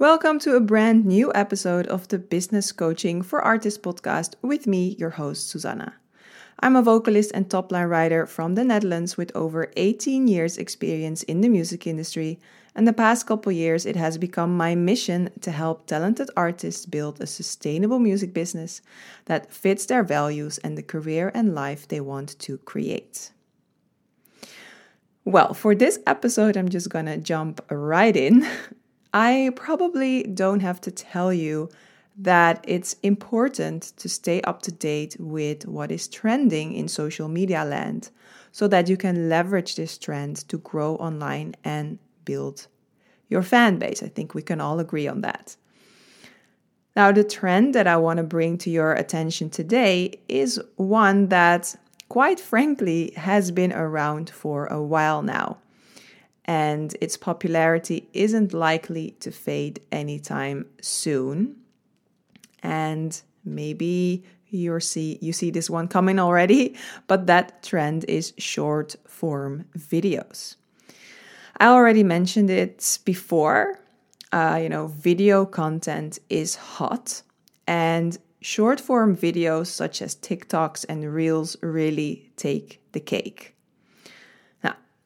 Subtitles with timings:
[0.00, 4.96] Welcome to a brand new episode of the Business Coaching for Artists podcast with me,
[4.98, 5.92] your host, Susanna.
[6.58, 11.22] I'm a vocalist and top line writer from the Netherlands with over 18 years' experience
[11.24, 12.40] in the music industry.
[12.74, 17.20] And the past couple years, it has become my mission to help talented artists build
[17.20, 18.80] a sustainable music business
[19.26, 23.32] that fits their values and the career and life they want to create.
[25.26, 28.48] Well, for this episode, I'm just gonna jump right in.
[29.12, 31.68] I probably don't have to tell you
[32.16, 37.64] that it's important to stay up to date with what is trending in social media
[37.64, 38.10] land
[38.52, 42.66] so that you can leverage this trend to grow online and build
[43.28, 44.02] your fan base.
[44.02, 45.56] I think we can all agree on that.
[46.96, 51.74] Now, the trend that I want to bring to your attention today is one that,
[52.08, 55.58] quite frankly, has been around for a while now
[56.44, 61.56] and its popularity isn't likely to fade anytime soon.
[62.62, 68.96] And maybe you see you see this one coming already, but that trend is short
[69.06, 70.56] form videos.
[71.58, 73.78] I already mentioned it before.
[74.32, 77.22] Uh, you know, video content is hot,
[77.66, 83.56] and short form videos such as TikToks and Reels really take the cake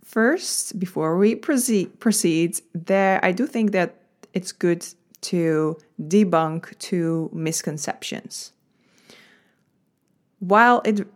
[0.05, 3.97] first, before we proceed, there I do think that
[4.33, 4.87] it's good
[5.23, 8.53] to debunk two misconceptions.
[10.39, 11.07] While it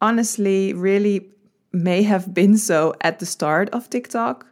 [0.00, 1.28] honestly really
[1.72, 4.46] may have been so at the start of TikTok,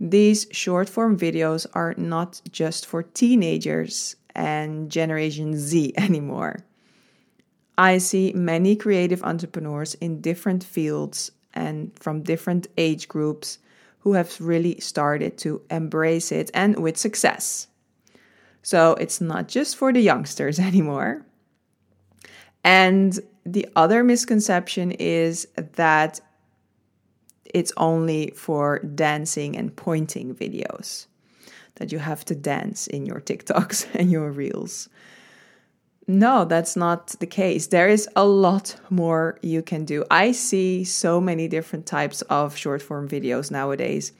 [0.00, 6.60] these short form videos are not just for teenagers and Generation Z anymore.
[7.76, 13.58] I see many creative entrepreneurs in different fields and from different age groups
[14.00, 17.66] who have really started to embrace it and with success.
[18.62, 21.26] So it's not just for the youngsters anymore.
[22.64, 26.20] And the other misconception is that
[27.44, 31.06] it's only for dancing and pointing videos,
[31.76, 34.88] that you have to dance in your TikToks and your Reels.
[36.10, 37.66] No, that's not the case.
[37.66, 40.06] There is a lot more you can do.
[40.10, 44.12] I see so many different types of short form videos nowadays.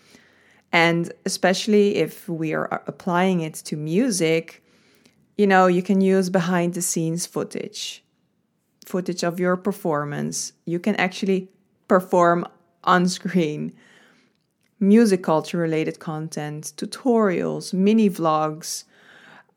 [0.70, 4.62] And especially if we are applying it to music,
[5.38, 8.04] you know, you can use behind the scenes footage,
[8.84, 10.52] footage of your performance.
[10.66, 11.48] You can actually
[11.88, 12.46] perform
[12.84, 13.72] on screen,
[14.78, 18.84] music culture related content, tutorials, mini vlogs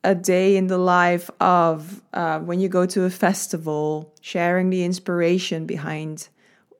[0.04, 4.84] a day in the life of uh, when you go to a festival, sharing the
[4.84, 6.28] inspiration behind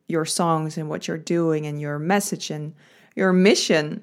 [0.09, 2.75] your songs and what you're doing and your message and
[3.15, 4.03] your mission.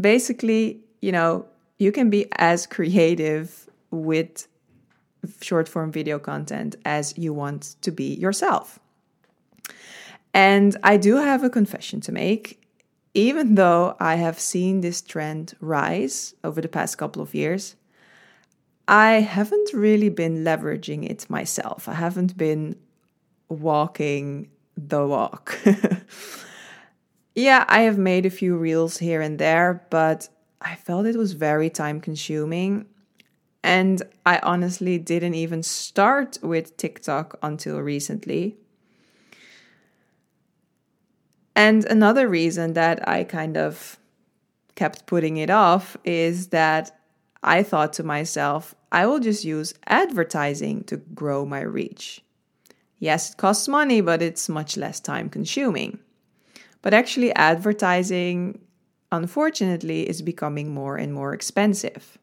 [0.00, 1.46] Basically, you know,
[1.78, 4.48] you can be as creative with
[5.40, 8.80] short form video content as you want to be yourself.
[10.32, 12.63] And I do have a confession to make
[13.14, 17.76] even though I have seen this trend rise over the past couple of years,
[18.86, 21.88] I haven't really been leveraging it myself.
[21.88, 22.76] I haven't been
[23.48, 25.58] walking the walk.
[27.34, 30.28] yeah, I have made a few reels here and there, but
[30.60, 32.86] I felt it was very time consuming.
[33.62, 38.58] And I honestly didn't even start with TikTok until recently.
[41.56, 43.98] And another reason that I kind of
[44.74, 46.98] kept putting it off is that
[47.42, 52.22] I thought to myself, I will just use advertising to grow my reach.
[52.98, 55.98] Yes, it costs money, but it's much less time consuming.
[56.82, 58.60] But actually, advertising,
[59.12, 62.18] unfortunately, is becoming more and more expensive.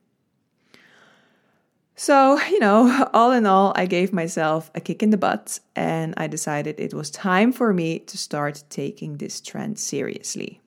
[2.02, 6.16] So, you know, all in all, I gave myself a kick in the butt and
[6.18, 10.62] I decided it was time for me to start taking this trend seriously.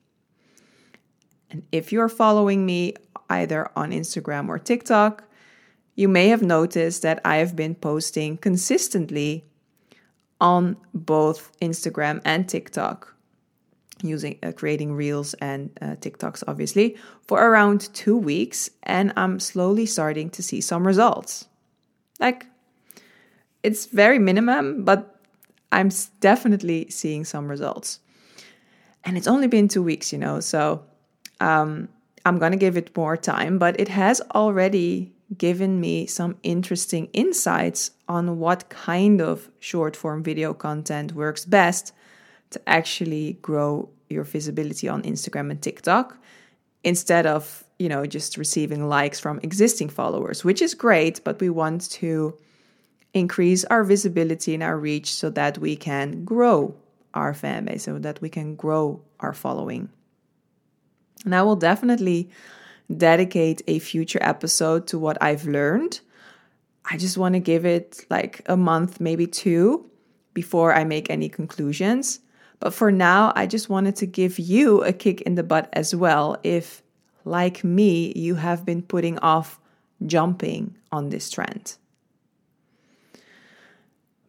[1.51, 2.93] And if you're following me
[3.29, 5.25] either on Instagram or TikTok,
[5.93, 9.43] you may have noticed that I have been posting consistently
[10.39, 13.13] on both Instagram and TikTok
[14.03, 16.97] using uh, creating reels and uh, TikToks obviously
[17.27, 21.47] for around 2 weeks and I'm slowly starting to see some results.
[22.19, 22.45] Like
[23.63, 25.15] it's very minimum but
[25.71, 25.89] I'm
[26.21, 27.99] definitely seeing some results.
[29.03, 30.39] And it's only been 2 weeks, you know.
[30.39, 30.83] So
[31.39, 31.89] um,
[32.25, 37.09] I'm going to give it more time, but it has already given me some interesting
[37.13, 41.93] insights on what kind of short form video content works best
[42.55, 46.17] to actually grow your visibility on Instagram and TikTok
[46.83, 51.49] instead of you know, just receiving likes from existing followers, which is great, but we
[51.49, 52.37] want to
[53.13, 56.75] increase our visibility and our reach so that we can grow
[57.13, 59.89] our fan base, so that we can grow our following.
[61.23, 62.29] And I will definitely
[62.95, 65.99] dedicate a future episode to what I've learned.
[66.89, 69.89] I just want to give it like a month, maybe two,
[70.33, 72.19] before I make any conclusions.
[72.59, 75.95] But for now, I just wanted to give you a kick in the butt as
[75.95, 76.81] well if,
[77.23, 79.59] like me, you have been putting off
[80.05, 81.75] jumping on this trend.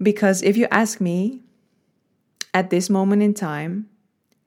[0.02, 1.40] Because if you ask me,
[2.52, 3.88] at this moment in time,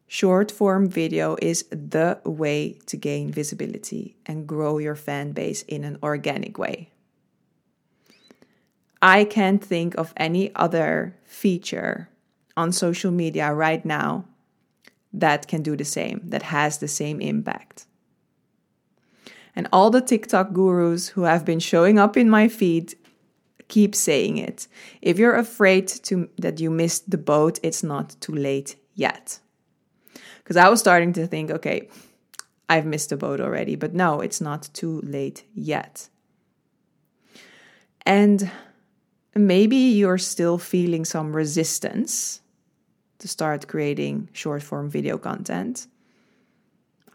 [0.08, 5.84] short form video is the way to gain visibility and grow your fan base in
[5.84, 6.90] an organic way.
[9.02, 12.10] I can't think of any other feature
[12.60, 14.26] on social media right now
[15.14, 17.86] that can do the same, that has the same impact.
[19.56, 22.96] And all the TikTok gurus who have been showing up in my feed
[23.70, 24.68] keep saying it.
[25.02, 29.40] If you're afraid to that you missed the boat, it's not too late yet.
[30.40, 31.88] Because I was starting to think, okay,
[32.68, 36.10] I've missed the boat already, but no, it's not too late yet.
[38.06, 38.52] And
[39.36, 42.42] maybe you're still feeling some resistance
[43.19, 45.88] to start creating short form video content.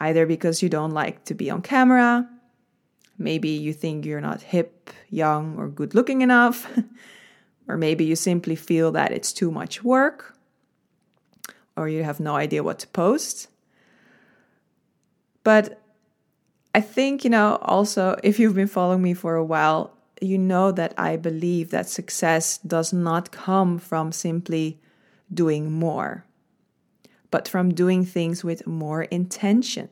[0.00, 2.28] Either because you don't like to be on camera,
[3.18, 6.70] maybe you think you're not hip, young, or good looking enough,
[7.68, 10.36] or maybe you simply feel that it's too much work,
[11.76, 13.48] or you have no idea what to post.
[15.42, 15.80] But
[16.74, 20.72] I think, you know, also, if you've been following me for a while, you know
[20.72, 24.80] that I believe that success does not come from simply
[25.32, 26.24] doing more,
[27.30, 29.88] but from doing things with more intention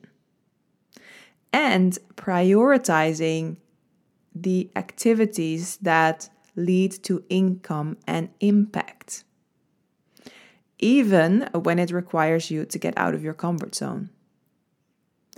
[1.51, 3.57] and prioritizing
[4.33, 9.23] the activities that lead to income and impact,
[10.79, 14.09] even when it requires you to get out of your comfort zone.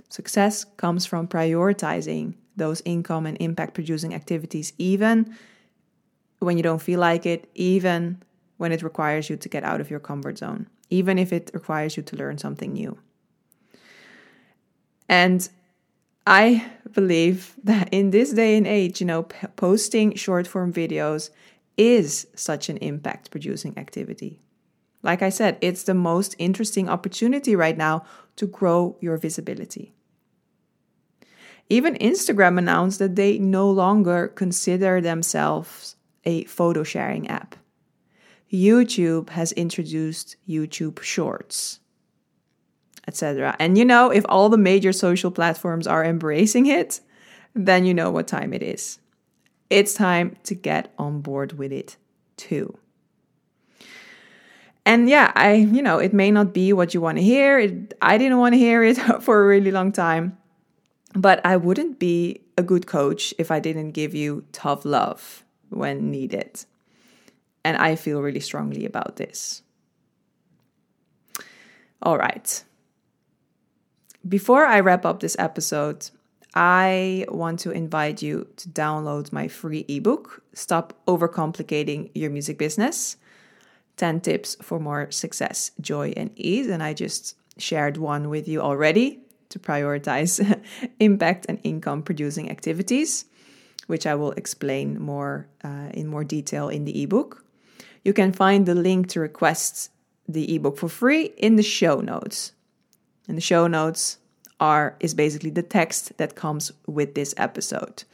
[0.08, 5.36] Success comes from prioritizing those income and impact producing activities, even
[6.38, 8.22] when you don't feel like it, even
[8.56, 11.96] when it requires you to get out of your comfort zone, even if it requires
[11.96, 12.98] you to learn something new.
[15.08, 15.48] And
[16.26, 21.30] I believe that in this day and age, you know, p- posting short form videos
[21.76, 24.40] is such an impact producing activity.
[25.02, 28.04] Like I said, it's the most interesting opportunity right now
[28.36, 29.94] to grow your visibility.
[31.68, 37.56] Even Instagram announced that they no longer consider themselves a photo sharing app.
[38.52, 41.80] YouTube has introduced YouTube Shorts,
[43.08, 43.56] etc.
[43.58, 47.00] And you know, if all the major social platforms are embracing it,
[47.54, 48.98] then you know what time it is.
[49.70, 51.96] It's time to get on board with it
[52.36, 52.78] too.
[54.84, 57.58] And yeah, I, you know, it may not be what you want to hear.
[57.58, 60.38] It, I didn't want to hear it for a really long time.
[61.14, 66.10] But I wouldn't be a good coach if I didn't give you tough love when
[66.10, 66.64] needed.
[67.66, 69.62] And I feel really strongly about this.
[72.00, 72.62] All right.
[74.28, 76.08] Before I wrap up this episode,
[76.54, 83.16] I want to invite you to download my free ebook, Stop Overcomplicating Your Music Business
[83.96, 86.68] 10 Tips for More Success, Joy, and Ease.
[86.68, 90.38] And I just shared one with you already to prioritize
[91.00, 93.24] impact and income producing activities,
[93.88, 97.42] which I will explain more uh, in more detail in the ebook.
[98.06, 99.90] You can find the link to request
[100.28, 102.52] the ebook for free in the show notes.
[103.26, 104.18] And the show notes
[104.60, 108.04] are is basically the text that comes with this episode.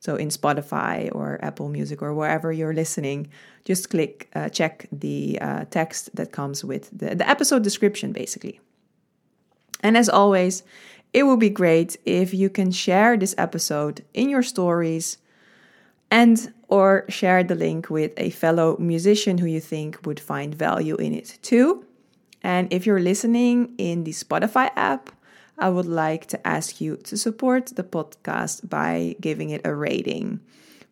[0.00, 3.28] So in Spotify or Apple Music or wherever you're listening,
[3.66, 8.60] just click uh, check the uh, text that comes with the, the episode description, basically.
[9.80, 10.62] And as always,
[11.12, 15.18] it would be great if you can share this episode in your stories
[16.10, 20.96] and or share the link with a fellow musician who you think would find value
[20.96, 21.84] in it too.
[22.42, 25.10] And if you're listening in the Spotify app,
[25.56, 30.40] I would like to ask you to support the podcast by giving it a rating.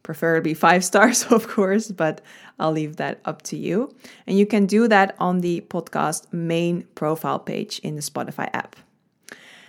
[0.05, 2.21] Preferably five stars, of course, but
[2.61, 3.93] I'll leave that up to you.
[4.29, 8.77] And you can do that on the podcast main profile page in the Spotify app.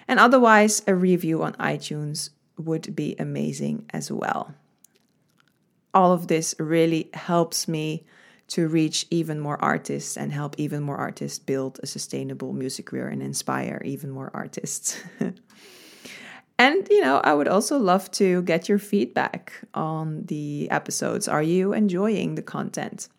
[0.08, 4.54] And otherwise, a review on iTunes would be amazing as well
[5.94, 8.06] all of this really helps me
[8.48, 13.08] to reach even more artists and help even more artists build a sustainable music career
[13.08, 15.02] and inspire even more artists.
[16.60, 21.28] And, you know, I would also love to get your feedback on the episodes.
[21.28, 23.10] Are you enjoying the content?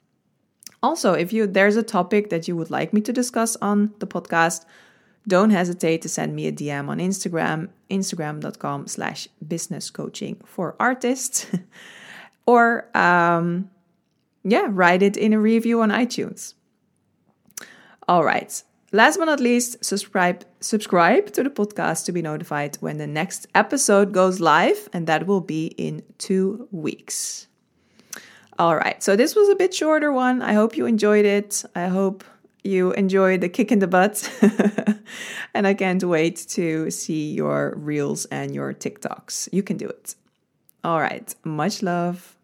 [0.83, 4.07] Also, if you there's a topic that you would like me to discuss on the
[4.07, 4.65] podcast,
[5.27, 11.47] don't hesitate to send me a DM on Instagram, instagram.com slash business coaching for artists.
[12.47, 13.71] or um,
[14.45, 16.55] yeah, write it in a review on iTunes.
[18.07, 18.63] All right.
[18.93, 23.49] Last but not least, subscribe subscribe to the podcast to be notified when the next
[23.53, 27.49] episode goes live, and that will be in two weeks.
[28.57, 30.43] All right, so this was a bit shorter one.
[30.43, 31.65] I hope you enjoyed it.
[31.75, 32.23] I hope
[32.63, 34.31] you enjoyed the kick in the butt,
[35.55, 39.49] and I can't wait to see your reels and your TikToks.
[39.51, 40.15] You can do it.
[40.85, 42.37] All right, much love.